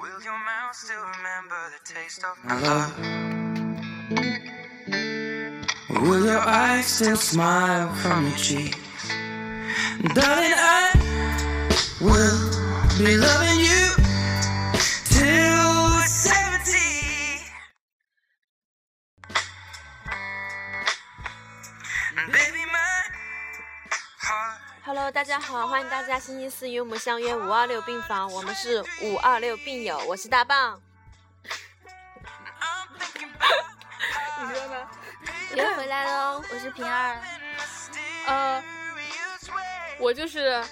[0.00, 2.92] Will your mouth still remember the taste of my love?
[6.06, 8.78] Will your eyes still smile from your cheeks?
[10.14, 10.92] Darling, I
[12.00, 12.38] will
[12.96, 13.57] be loving
[25.08, 30.78] Hello，大家好，欢迎大家星期四与我们相约五二六病房，我们是五二六病友，我是大棒。
[34.38, 34.86] 你说呢？
[35.56, 37.18] 又回来喽，我是平儿。
[38.26, 38.62] 呃，
[39.98, 40.62] 我就是，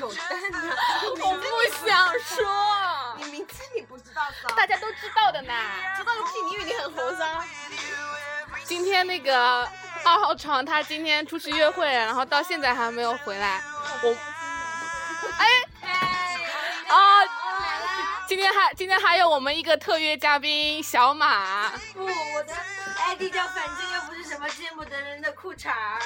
[0.00, 0.74] 狗蛋呢？
[1.20, 1.44] 我不
[1.86, 4.54] 想说，你名字你不知道的？
[4.56, 5.52] 大家都知道的呢。
[5.98, 6.30] 知道个屁！
[6.46, 7.44] 你以为你很红骚？
[8.64, 9.68] 今天那个
[10.04, 13.62] 二号床，他今天出去约会，然后到现在还没有回来。
[14.02, 14.16] 我，
[15.38, 15.46] 哎，
[16.88, 16.98] 啊，
[18.26, 21.70] 今天还今天还有我们一个特约嘉宾小马。
[21.94, 22.54] 不，我的
[22.98, 26.00] ID 叫反正又不是什么见不得人的裤衩儿。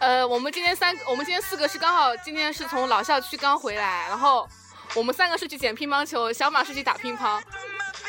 [0.00, 4.46] 呃，我们今天三，我们今天四个是刚好今天是从老校区刚回来，然后
[4.94, 7.40] 我们三个是去捡乒乓球，小马是去打乒乓。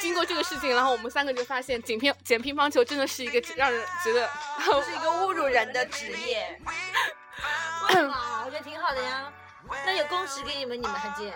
[0.05, 4.29] 经过这个事情，然后我们三个就发现捡乒捡乒乓球真的是一个让人觉得
[4.85, 6.61] 是一个侮辱人的职业。
[7.89, 9.33] 哇，我觉得挺好的呀。
[9.83, 11.33] 那有工时给你们，你们还捡？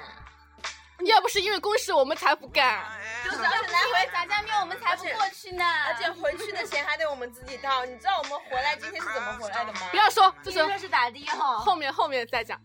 [1.05, 2.83] 要不是因为公事，我们才不干。
[3.23, 5.63] 就是而且来回炸酱面我们才不过去呢。
[5.87, 7.83] 而且回去的钱还得我们自己掏。
[7.85, 9.79] 你知道我们回来今天是怎么回来的吗？
[9.89, 11.57] 不要说，就是说是打的哈。
[11.57, 12.59] 后面后面再讲。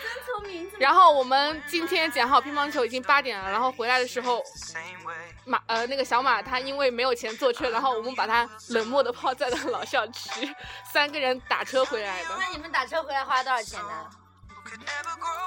[0.00, 0.70] 真聪明。
[0.78, 4.40] 然后我们今天捡好乒乓球已经八点了，然后回来的时候，
[5.44, 10.54] 马呃那个小马他因为没有钱坐车，然后我们把他冷漠的抛在了老校区，
[10.92, 12.30] 三个人打车回来的。
[12.38, 14.10] 那你们打车回来花了多少钱呢？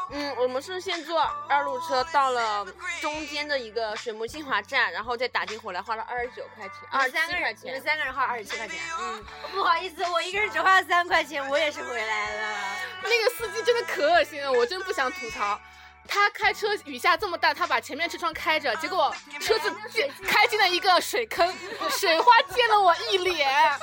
[0.09, 2.65] 嗯，我们是先坐二路车到了
[2.99, 7.55] 中间的一个水木清华站，然后再打的回来，花了二十九块钱，二十三个人。
[7.61, 8.79] 你们三个人花二十七块钱。
[8.99, 12.57] 嗯，不好意思，我一个人只花了三块钱，我也是回来了。
[13.03, 15.59] 那个司机真的可恶心了，我真不想吐槽。
[16.07, 21.53] 他开车雨下这么大，他把前面车窗开着，结果车子进开进了一个水坑，
[21.89, 23.49] 水花溅了我一脸。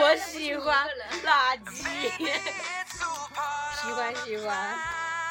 [0.00, 0.88] 我喜欢
[1.24, 2.10] 垃圾，
[3.80, 4.78] 喜欢喜欢。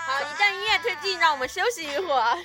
[0.06, 2.38] 好，一段音乐推进，让我们休息一会儿。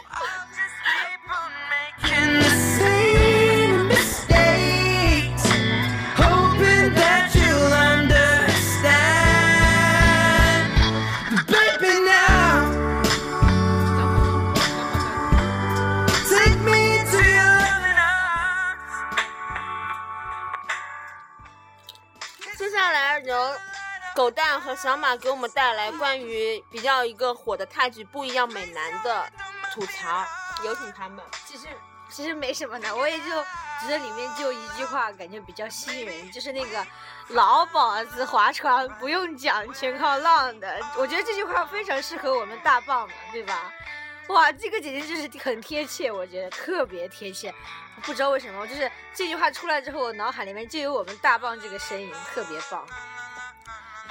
[24.76, 29.30] 小马给我们带来关于比较一个火的泰剧《不一样美男》的
[29.72, 30.24] 吐槽，
[30.64, 31.24] 有请他们。
[31.46, 31.66] 其实
[32.08, 36.86] 其实没什么的，我也就觉得里面就一句话，感觉比较吸引人，就是那个
[37.28, 40.80] 老鸨子划船不用桨，全靠浪的。
[40.96, 43.72] 我觉得这句话非常适合我们大棒嘛，对吧？
[44.28, 47.52] 哇，这个姐姐就是很贴切，我觉得特别贴切。
[48.02, 52.86] 不知道为什么，就是这句话出来之后，我脑海里面就有我们大棒这个身影，特别棒。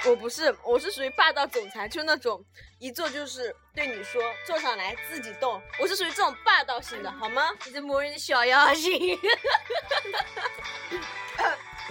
[0.04, 2.44] 我不是，我是属于霸道总裁，就那种
[2.78, 7.50] 一坐就是对你说坐上来自己动，我是属于这种霸道型的，好吗？
[7.64, 9.18] 你这磨人的小妖精。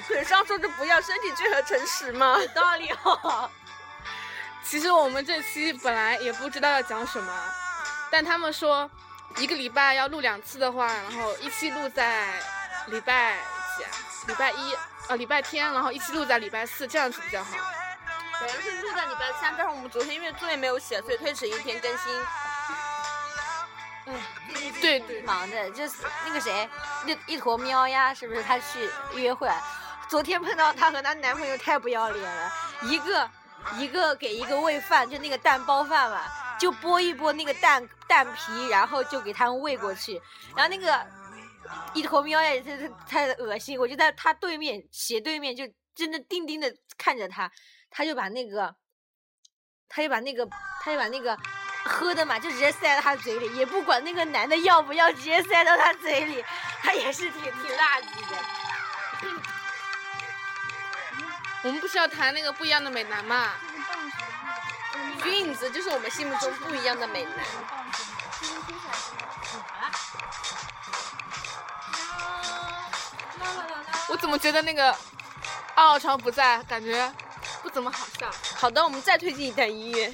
[0.07, 2.37] 嘴上说着不要，身体却很诚实嘛。
[2.39, 3.49] 有道理哦。
[4.63, 7.53] 其实我们这期本来也不知道要讲什么，
[8.11, 8.89] 但他们说
[9.37, 12.41] 一个礼拜要录两次的话，然后一期录在
[12.87, 13.37] 礼拜
[13.77, 13.89] 几啊？
[14.27, 14.75] 礼拜一
[15.07, 17.55] 呃礼拜天，然后一期录在礼拜四，这样子比较好。
[18.41, 22.11] 本来是录在礼拜三，但是我们昨天因为作业没有写，所以推迟一天更新。
[24.81, 26.67] 对对，忙的，就是那个谁，
[27.05, 28.41] 那一坨喵呀，是不是？
[28.41, 29.47] 他去约会，
[30.09, 32.51] 昨天碰到她和她男朋友太不要脸了，
[32.81, 33.29] 一个
[33.77, 36.23] 一个给一个喂饭，就那个蛋包饭嘛，
[36.59, 40.19] 就剥一剥那个蛋蛋皮，然后就给他们喂过去，
[40.55, 41.05] 然后那个
[41.93, 42.49] 一坨喵呀，
[43.07, 45.63] 太太恶心，我就在他对面斜对面，就
[45.93, 47.49] 真的定定的看着他，
[47.91, 48.75] 他就把那个，
[49.87, 50.47] 他就把那个，
[50.83, 51.37] 他就把那个。
[51.83, 56.45] 喝的嘛，就直接塞到他嘴里，也不管那个男的要不要，直接塞到他嘴里，
[56.83, 58.37] 他也是挺挺垃圾的。
[61.63, 63.53] 我们不是要谈那个不一样的美男嘛？
[65.23, 67.33] 俊子就是我们心目中不一样的美男。
[74.07, 74.95] 我怎么觉得那个
[75.73, 77.11] 二号床不在，感觉
[77.61, 78.29] 不怎么好笑。
[78.55, 80.13] 好的，我们再推荐一段音乐。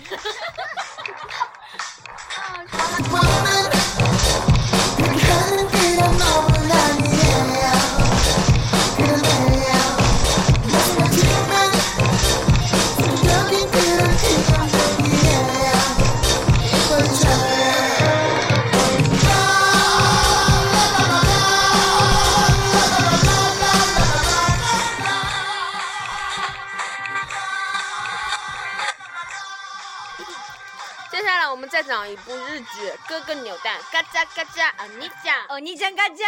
[31.78, 36.28] 再讲一部日剧《哥哥扭蛋》，嘎吱嘎吱欧尼酱，欧尼酱嘎讲，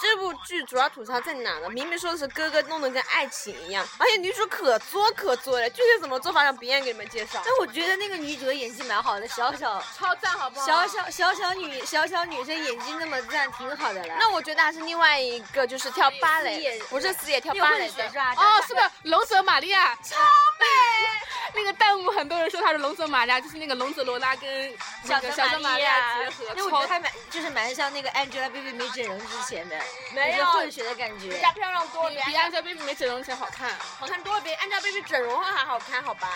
[0.00, 1.68] 这部剧主要吐槽在哪呢？
[1.70, 7.42] 明明说的是哥哥弄得跟爱情一样，而且女主可作可作了，具体怎么做法让别人给你们介绍。
[7.44, 10.66] 但我觉得那个女主的演技蛮好的，小小超赞，好不好？
[10.66, 14.14] 小小小小女小小女生演技那么赞，挺好的了。
[14.18, 18.14] 那我觉得还是另外一个，就是跳芭蕾，不是四叶跳芭蕾的是。
[18.14, 18.34] 吧？
[18.36, 19.94] 哦，是不是龙泽玛利亚？
[19.96, 20.16] 超
[20.60, 20.66] 美！
[21.54, 24.72] 那个弹幕很多人说她是龙泽玛利亚，就是那个龙泽罗拉跟
[25.04, 29.76] 那个小泽玛利亚结合，那我觉得还蛮就是蛮像那个 Angelababy 没整容之前的，
[30.12, 31.40] 没有混血的感觉人。
[31.40, 33.70] 家漂亮多了，比比 Angelababy 没整容前好看。
[33.98, 36.28] 好看多了，比 Angelababy 整容后还好看，好吧？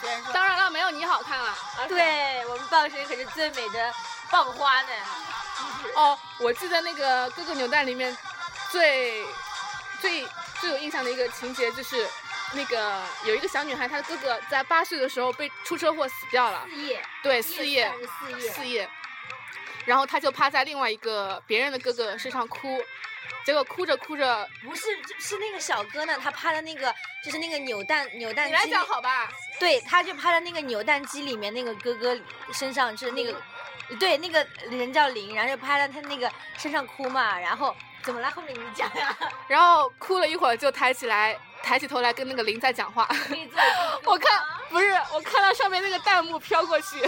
[0.00, 1.56] 虽然说，当然了，没有你好看了。
[1.88, 3.92] 对我们棒神可是最美的
[4.30, 4.88] 棒花呢。
[5.94, 8.16] 哦，我记得那个《哥哥扭蛋》里面
[8.70, 9.24] 最
[10.00, 10.26] 最
[10.60, 12.08] 最有印象的一个情节就是。
[12.54, 18.90] 那个有一个小女孩，她的哥哥在八岁的时候被出车祸死掉了，四叶，对，四叶，四叶，四叶，
[19.84, 22.80] 然后他就趴在另外一个别人的哥哥身上哭，
[23.44, 24.82] 结果哭着哭着，不是
[25.18, 26.94] 是那个小哥呢，他趴在那个
[27.24, 29.28] 就是那个扭蛋扭蛋机里你来讲，好吧？
[29.58, 32.16] 对，他就趴在那个扭蛋机里面那个哥哥
[32.52, 33.34] 身上，是那个，
[33.98, 38.30] 对，那个人叫林，然后就趴在他那个身上哭嘛，然后怎么了？
[38.30, 39.16] 后面你讲呀、
[39.48, 43.08] 然后哭了一会儿就抬起来，抬起头来跟那个林在讲话。
[44.04, 47.00] 我看不是，我看到上面那个弹幕飘过去，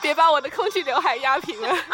[0.00, 1.68] 别把我的空气刘海压平了。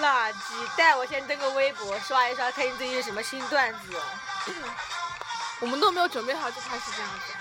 [0.00, 0.36] 垃圾。
[0.76, 4.00] 带我先登个微博刷一刷，看你最近有什么新段子。
[5.60, 7.32] 我们都没有准备好就开始这样子，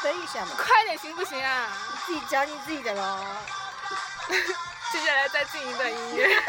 [0.00, 1.68] 分一下嘛，快点行不行啊？
[2.06, 3.24] 自己讲你自己的喽。
[4.90, 6.42] 接下来再进一段音乐。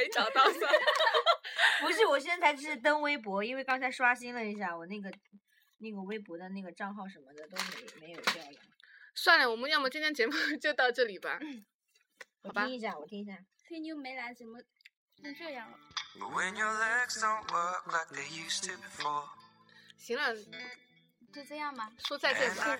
[0.00, 0.78] 没找到算了。
[1.80, 5.10] 不是，我现在才是登微博，因为刚才刷新了一下我那个
[5.78, 8.58] 那个微博的那个账号什么的都没没有掉了。
[9.14, 11.38] 算了，我们要么今天节目 就到这里吧。
[12.42, 13.38] 我好吧听一下，我听一下。
[13.66, 14.58] 吹牛没来，怎么
[15.20, 15.78] 成这样了
[16.18, 19.28] ？When your legs don't work like they used to before,
[19.96, 20.34] 行了，
[21.32, 21.90] 就这样吧。
[21.98, 22.76] 说再见吧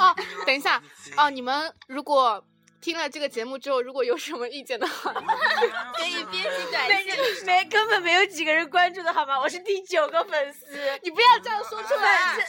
[0.00, 0.82] 哦等一下
[1.16, 2.44] 哦，你们如果
[2.84, 5.10] 听了这个节目之后，如果有什么意见的话，
[5.96, 7.46] 可以 编辑短没信。
[7.46, 9.40] 没根本没有几个人关注的好吗？
[9.40, 10.66] 我是第九个粉丝。
[11.02, 12.46] 你不要这样说出来。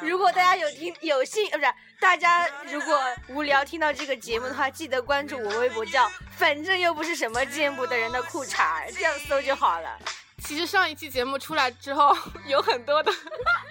[0.00, 2.96] 如果大家有听有幸，呃，不是大家如果
[3.30, 6.08] 无聊听到这个节目的话，记得关注我微博叫
[6.38, 9.98] “反正又不是什么见不得人的裤衩”，这样搜就好了。
[10.44, 13.12] 其实上一期节目出来之后，有很多的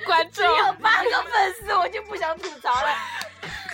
[0.05, 2.95] 观众只有八个粉丝，我就不想吐槽了。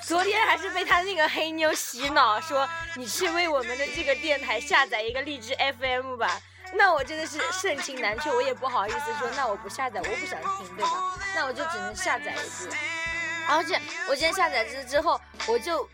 [0.07, 6.39] 昨天还是被他那个黑妞洗脑，说你去为我们的这个电台下载一个荔枝 FM 吧。
[6.75, 11.19] 那我真的是盛情难却，我也不好意思说，那我不下载，我不想听，对吧？
[11.35, 12.69] 那我就只能下载一次。
[13.49, 15.89] 而且我今天下载之之后，我就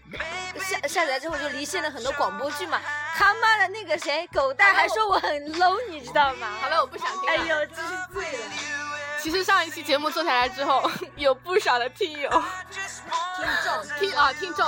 [0.59, 2.79] 下下载之后就离线了很多广播剧嘛。
[3.15, 6.55] 他妈的那个谁狗蛋还说我很 low，你知道吗？
[6.61, 7.31] 好了，我不想听了。
[7.31, 8.82] 哎呦，真是醉了。
[9.23, 14.67] 其实上一期节目做下来之后， 有不少的听友、听众，听啊听众，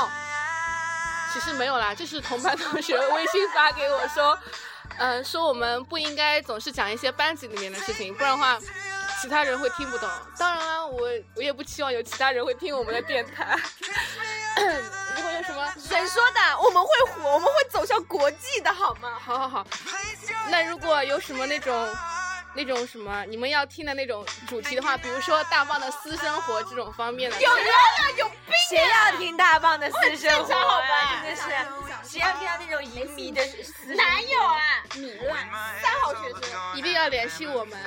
[1.34, 4.40] 其实没有啦，这是同班同学微信发给我说，
[4.98, 8.58] 嗯、说我们不应该总是讲一些班级里面的事情，不然的话，
[9.22, 10.10] 其他人会听不懂。
[10.38, 11.02] 当然啦，我
[11.36, 13.60] 我也不期望有其他人会听我们的电台。
[15.18, 16.58] 如果有什么，谁说的？
[16.64, 19.20] 我们会火，我们会走向国际的好吗？
[19.20, 19.68] 好好好，
[20.48, 21.94] 那如果有什么那种。
[22.56, 28.56] 那种什么，你们要听的那种主题的话，比如说大棒的私生活这种方面的，有人啊，有病！
[28.70, 30.80] 谁要听大棒的私生活啊？
[30.80, 34.04] 吧真的是，谁要听到那种淫靡的私生活？
[34.04, 34.84] 哪有啊？
[34.96, 35.50] 米烂。
[35.82, 36.78] 三好学生。
[36.78, 37.78] 一定要联系我们。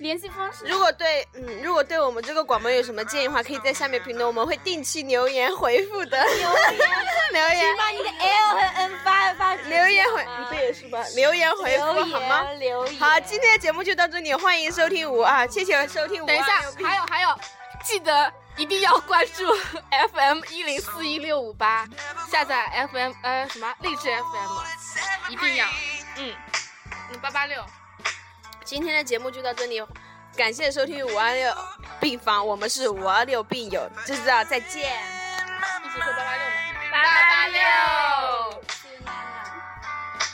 [0.00, 0.64] 联系方式。
[0.66, 6.24] 如果对，嗯，如果对我们这个广播有什么建议的话，可以在下面评论，我们会定期留言回复的。
[6.24, 6.78] 留言，
[7.32, 7.56] 留言。
[7.58, 10.98] 请，把你的 L 和 N 发发留言回，你不也是吗？
[11.14, 12.42] 留言回复留好吗？
[12.54, 12.98] 留言。
[12.98, 16.26] 好，今天的节目就到这里，欢迎收听五啊，谢谢收听五。
[16.26, 17.38] 等一下，还有还有，
[17.84, 19.44] 记得一定要关注
[20.12, 21.86] FM 一零四一六五八，
[22.30, 23.72] 下载 FM 呃什么？
[23.80, 25.66] 励志 FM，一定要，
[26.16, 26.34] 嗯，
[27.12, 27.62] 嗯八八六，
[28.70, 29.82] 今天的节目就到这里，
[30.36, 31.52] 感谢收听五二六
[31.98, 34.92] 病房，我们是五二六病友，就知道再见。
[35.84, 36.44] 一起说八八六
[36.92, 37.02] 吧？
[37.02, 38.19] 八八六。